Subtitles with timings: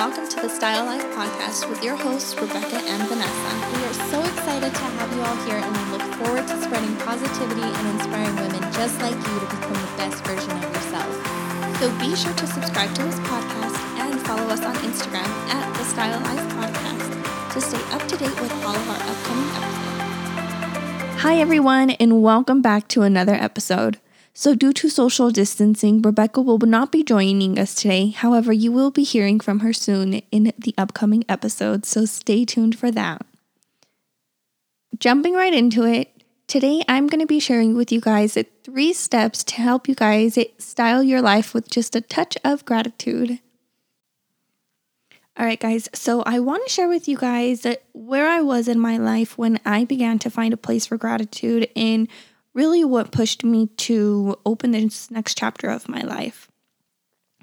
[0.00, 3.52] welcome to the Style Life podcast with your hosts, Rebecca and Vanessa.
[3.76, 6.96] We are so excited to have you all here, and we look forward to spreading
[7.04, 11.12] positivity and inspiring women just like you to become the best version of yourself.
[11.76, 15.84] So be sure to subscribe to this podcast and follow us on Instagram at the
[15.84, 21.20] Style Life podcast to stay up to date with all of our upcoming episodes.
[21.20, 23.98] Hi, everyone, and welcome back to another episode.
[24.40, 28.08] So, due to social distancing, Rebecca will not be joining us today.
[28.08, 32.78] However, you will be hearing from her soon in the upcoming episode, so stay tuned
[32.78, 33.20] for that.
[34.98, 39.44] Jumping right into it, today I'm going to be sharing with you guys three steps
[39.44, 43.40] to help you guys style your life with just a touch of gratitude.
[45.36, 48.78] All right, guys, so I want to share with you guys where I was in
[48.78, 52.08] my life when I began to find a place for gratitude and
[52.54, 56.48] really what pushed me to open this next chapter of my life.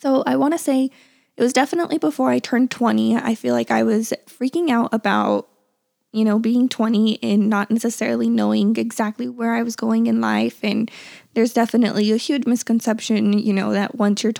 [0.00, 0.90] So I want to say
[1.36, 3.16] it was definitely before I turned 20.
[3.16, 5.48] I feel like I was freaking out about,
[6.12, 10.60] you know, being 20 and not necessarily knowing exactly where I was going in life.
[10.62, 10.90] And
[11.34, 14.34] there's definitely a huge misconception, you know, that once you're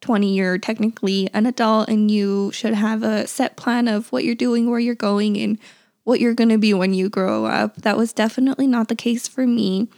[0.00, 4.34] 20, you're technically an adult and you should have a set plan of what you're
[4.34, 5.58] doing, where you're going, and
[6.04, 7.76] what you're going to be when you grow up.
[7.82, 9.88] That was definitely not the case for me.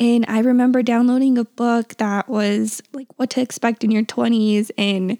[0.00, 4.70] And I remember downloading a book that was like what to expect in your 20s.
[4.78, 5.18] And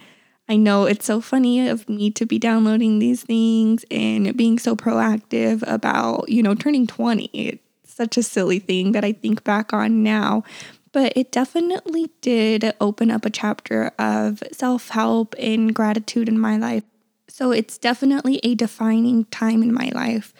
[0.48, 4.74] I know it's so funny of me to be downloading these things and being so
[4.74, 7.26] proactive about, you know, turning 20.
[7.26, 10.44] It's such a silly thing that I think back on now.
[10.92, 16.56] But it definitely did open up a chapter of self help and gratitude in my
[16.56, 16.84] life.
[17.28, 20.32] So it's definitely a defining time in my life.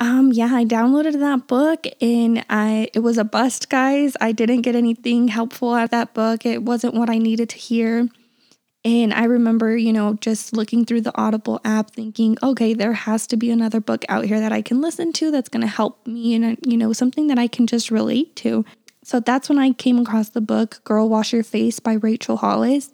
[0.00, 4.16] Um, yeah, I downloaded that book and I it was a bust, guys.
[4.20, 6.46] I didn't get anything helpful out of that book.
[6.46, 8.08] It wasn't what I needed to hear.
[8.84, 13.26] And I remember, you know, just looking through the Audible app thinking, okay, there has
[13.26, 16.06] to be another book out here that I can listen to that's going to help
[16.06, 18.64] me and, you know, something that I can just relate to.
[19.02, 22.92] So that's when I came across the book Girl Wash Your Face by Rachel Hollis.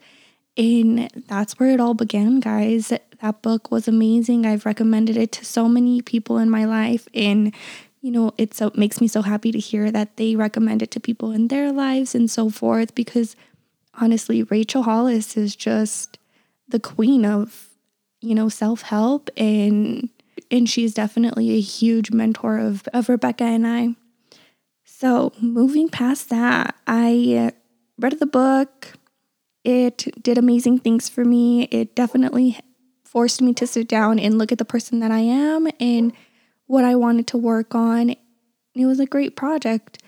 [0.56, 2.92] And that's where it all began, guys.
[3.24, 4.44] That book was amazing.
[4.44, 7.08] I've recommended it to so many people in my life.
[7.14, 7.54] And,
[8.02, 11.00] you know, it so makes me so happy to hear that they recommend it to
[11.00, 12.94] people in their lives and so forth.
[12.94, 13.34] Because
[13.94, 16.18] honestly, Rachel Hollis is just
[16.68, 17.70] the queen of,
[18.20, 20.10] you know, self-help and
[20.50, 23.94] and she's definitely a huge mentor of, of Rebecca and I.
[24.84, 27.52] So moving past that, I
[27.98, 28.98] read the book
[29.64, 31.62] it did amazing things for me.
[31.64, 32.60] It definitely
[33.14, 36.12] forced me to sit down and look at the person that I am and
[36.66, 38.10] what I wanted to work on.
[38.10, 40.02] It was a great project.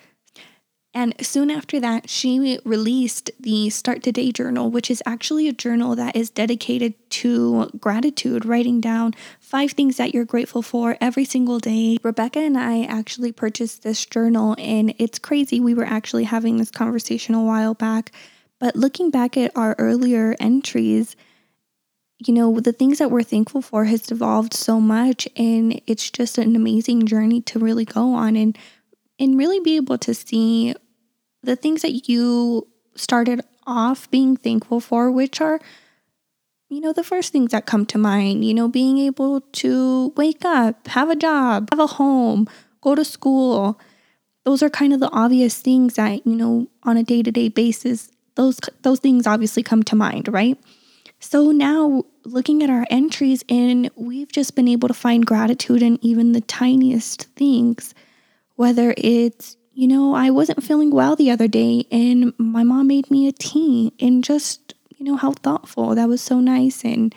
[0.92, 5.94] And soon after that, she released the Start Today journal, which is actually a journal
[5.94, 11.60] that is dedicated to gratitude, writing down five things that you're grateful for every single
[11.60, 11.98] day.
[12.02, 15.60] Rebecca and I actually purchased this journal, and it's crazy.
[15.60, 18.10] We were actually having this conversation a while back
[18.58, 21.16] but looking back at our earlier entries,
[22.18, 26.38] you know, the things that we're thankful for has evolved so much and it's just
[26.38, 28.56] an amazing journey to really go on and
[29.18, 30.74] and really be able to see
[31.42, 35.60] the things that you started off being thankful for, which are
[36.68, 40.44] you know, the first things that come to mind, you know, being able to wake
[40.44, 42.48] up, have a job, have a home,
[42.80, 43.78] go to school.
[44.44, 47.48] Those are kind of the obvious things that, you know, on a day to day
[47.48, 50.58] basis those those things obviously come to mind, right?
[51.18, 55.98] So now looking at our entries and we've just been able to find gratitude in
[56.02, 57.94] even the tiniest things,
[58.56, 63.10] whether it's you know, I wasn't feeling well the other day and my mom made
[63.10, 65.94] me a tea and just, you know, how thoughtful.
[65.94, 67.14] That was so nice and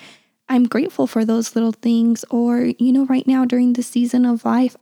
[0.50, 4.44] I'm grateful for those little things or you know, right now during the season of
[4.44, 4.76] life,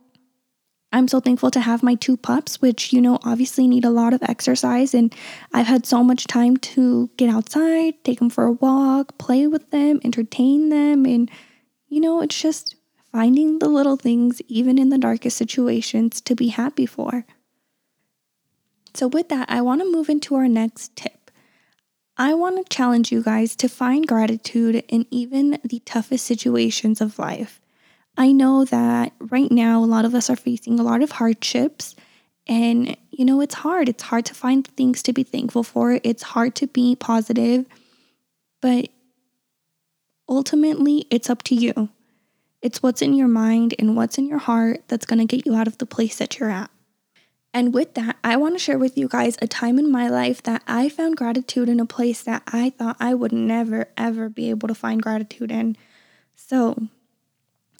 [0.90, 4.14] I'm so thankful to have my two pups, which, you know, obviously need a lot
[4.14, 4.94] of exercise.
[4.94, 5.14] And
[5.52, 9.70] I've had so much time to get outside, take them for a walk, play with
[9.70, 11.04] them, entertain them.
[11.04, 11.30] And,
[11.88, 12.74] you know, it's just
[13.12, 17.26] finding the little things, even in the darkest situations, to be happy for.
[18.94, 21.30] So, with that, I want to move into our next tip.
[22.16, 27.18] I want to challenge you guys to find gratitude in even the toughest situations of
[27.18, 27.60] life.
[28.18, 31.94] I know that right now a lot of us are facing a lot of hardships
[32.48, 33.88] and you know it's hard.
[33.88, 36.00] It's hard to find things to be thankful for.
[36.02, 37.66] It's hard to be positive.
[38.60, 38.88] But
[40.28, 41.90] ultimately it's up to you.
[42.60, 45.54] It's what's in your mind and what's in your heart that's going to get you
[45.54, 46.70] out of the place that you're at.
[47.54, 50.42] And with that, I want to share with you guys a time in my life
[50.42, 54.50] that I found gratitude in a place that I thought I would never, ever be
[54.50, 55.76] able to find gratitude in.
[56.34, 56.88] So,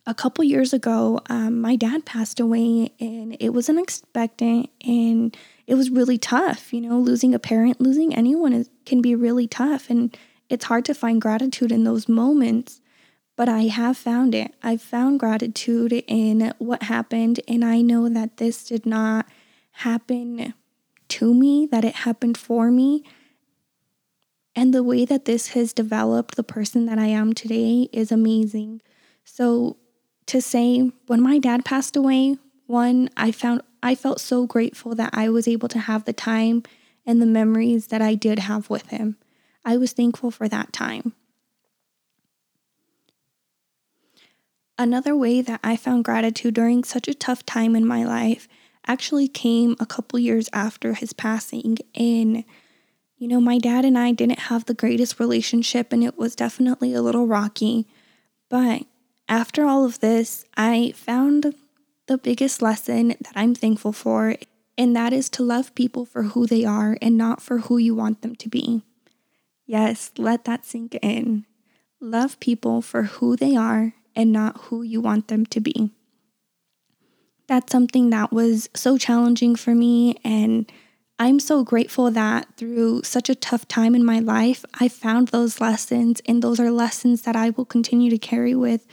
[0.09, 5.75] a couple years ago, um, my dad passed away, and it was unexpected, and it
[5.75, 6.73] was really tough.
[6.73, 10.17] You know, losing a parent, losing anyone is, can be really tough, and
[10.49, 12.81] it's hard to find gratitude in those moments.
[13.37, 14.55] But I have found it.
[14.63, 19.27] I've found gratitude in what happened, and I know that this did not
[19.73, 20.55] happen
[21.09, 23.05] to me, that it happened for me.
[24.57, 28.81] And the way that this has developed the person that I am today is amazing.
[29.23, 29.77] So,
[30.29, 32.37] to say when my dad passed away,
[32.67, 36.63] one, I found I felt so grateful that I was able to have the time
[37.07, 39.17] and the memories that I did have with him.
[39.65, 41.15] I was thankful for that time.
[44.77, 48.47] Another way that I found gratitude during such a tough time in my life
[48.87, 51.79] actually came a couple years after his passing.
[51.95, 52.45] And,
[53.17, 56.95] you know, my dad and I didn't have the greatest relationship, and it was definitely
[56.95, 57.89] a little rocky.
[58.49, 58.83] But
[59.29, 61.55] after all of this, I found
[62.07, 64.37] the biggest lesson that I'm thankful for,
[64.77, 67.95] and that is to love people for who they are and not for who you
[67.95, 68.83] want them to be.
[69.67, 71.45] Yes, let that sink in.
[72.01, 75.91] Love people for who they are and not who you want them to be
[77.49, 80.17] that's something that was so challenging for me.
[80.23, 80.71] And
[81.19, 85.61] I'm so grateful that through such a tough time in my life, I found those
[85.61, 88.87] lessons, and those are lessons that I will continue to carry with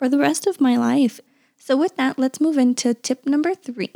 [0.00, 1.20] for the rest of my life.
[1.58, 3.92] So, with that, let's move into tip number three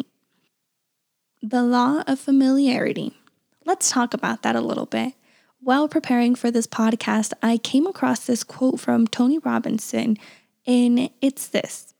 [1.43, 3.17] the law of familiarity.
[3.65, 5.15] Let's talk about that a little bit.
[5.61, 10.19] While preparing for this podcast, I came across this quote from Tony Robinson,
[10.67, 11.95] and it's this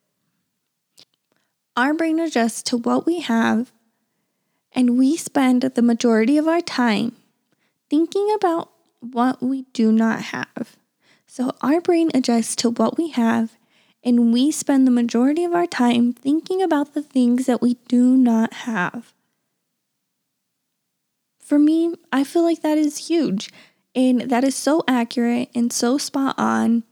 [1.75, 3.73] our brain adjusts to what we have,
[4.73, 7.17] and we spend the majority of our time
[7.89, 8.71] thinking about
[9.01, 10.77] what we do not have.
[11.27, 13.57] So our brain adjusts to what we have,
[14.05, 18.17] and we spend the majority of our time thinking about the things that we do
[18.17, 19.13] not have.
[21.41, 23.51] For me, I feel like that is huge,
[23.95, 26.85] and that is so accurate and so spot on.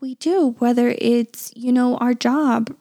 [0.00, 2.74] We do, whether it's, you know, our job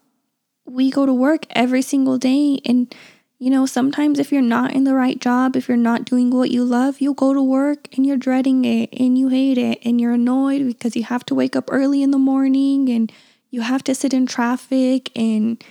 [0.68, 2.94] we go to work every single day and
[3.40, 6.50] you know, sometimes if you're not in the right job, if you're not doing what
[6.50, 10.02] you love, you'll go to work and you're dreading it and you hate it and
[10.02, 13.12] you're annoyed because you have to wake up early in the morning and
[13.50, 15.12] you have to sit in traffic.
[15.16, 15.64] And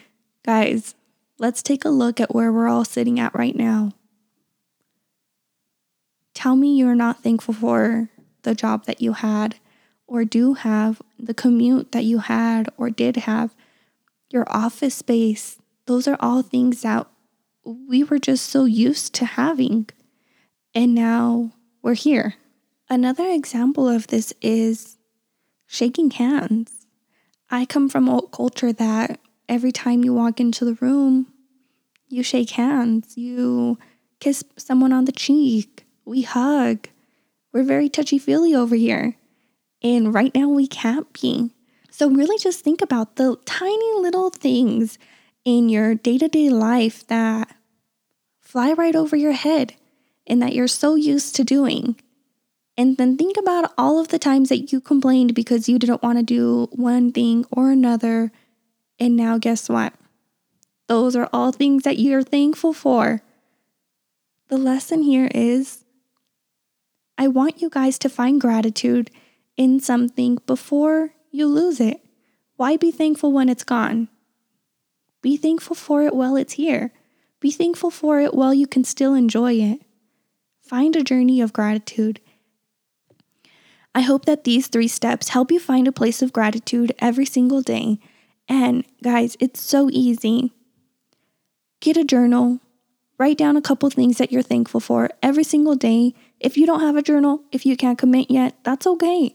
[0.45, 0.95] guys,
[1.39, 3.93] let's take a look at where we're all sitting at right now.
[6.35, 8.11] Tell me you're not thankful for
[8.43, 9.57] the job that you had
[10.07, 13.55] or do have, the commute that you had or did have
[14.31, 15.59] your office space.
[15.87, 17.07] Those are all things that
[17.65, 19.89] we were just so used to having.
[20.75, 21.53] And now
[21.83, 22.35] we're here.
[22.89, 24.99] Another example of this is
[25.67, 26.76] shaking hands.
[27.51, 31.33] I come from a culture that every time you walk into the room,
[32.09, 33.79] you shake hands, you
[34.21, 36.89] kiss someone on the cheek, we hug.
[37.53, 39.17] We're very touchy feely over here.
[39.83, 41.53] And right now we can't be.
[41.91, 44.99] So, really just think about the tiny little things
[45.45, 47.55] in your day to day life that
[48.43, 49.75] fly right over your head
[50.27, 51.97] and that you're so used to doing.
[52.79, 56.19] And then think about all of the times that you complained because you didn't want
[56.19, 58.31] to do one thing or another.
[58.99, 59.95] And now, guess what?
[60.87, 63.23] Those are all things that you're thankful for.
[64.49, 65.85] The lesson here is
[67.19, 69.11] I want you guys to find gratitude
[69.57, 72.01] in something before you lose it.
[72.57, 74.09] Why be thankful when it's gone?
[75.23, 76.93] Be thankful for it while it's here.
[77.41, 79.81] Be thankful for it while you can still enjoy it.
[80.63, 82.21] Find a journey of gratitude.
[83.97, 87.63] I hope that these three steps help you find a place of gratitude every single
[87.63, 87.99] day.
[88.47, 90.53] And guys, it's so easy.
[91.81, 92.61] Get a journal,
[93.17, 96.13] write down a couple things that you're thankful for every single day.
[96.41, 99.35] If you don't have a journal, if you can't commit yet, that's okay.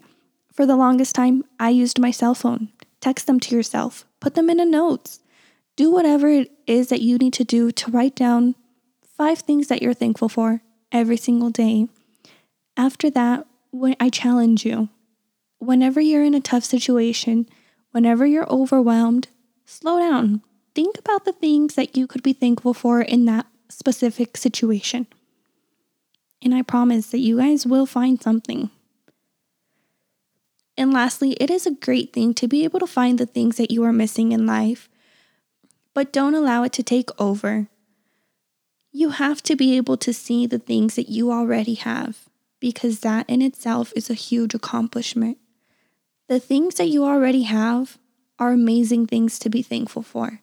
[0.53, 2.70] For the longest time, I used my cell phone.
[3.00, 5.22] Text them to yourself, put them in a notes.
[5.75, 8.53] Do whatever it is that you need to do to write down
[9.18, 11.88] five things that you're thankful for every single day.
[12.77, 14.90] After that, when I challenge you,
[15.60, 17.48] whenever you're in a tough situation,
[17.92, 19.30] whenever you're overwhelmed,
[19.66, 20.42] slow down.
[20.75, 25.08] Think about the things that you could be thankful for in that specific situation.
[26.42, 28.70] And I promise that you guys will find something.
[30.78, 33.72] And lastly, it is a great thing to be able to find the things that
[33.72, 34.90] you are missing in life,
[35.94, 37.68] but don't allow it to take over.
[38.92, 42.30] You have to be able to see the things that you already have
[42.62, 45.38] because that in itself is a huge accomplishment.
[46.30, 47.98] The things that you already have
[48.39, 50.39] are amazing things to be thankful for.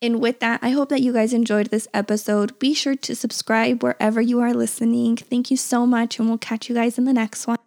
[0.00, 2.58] And with that, I hope that you guys enjoyed this episode.
[2.58, 5.16] Be sure to subscribe wherever you are listening.
[5.16, 7.58] Thank you so much, and we'll catch you guys in the next one.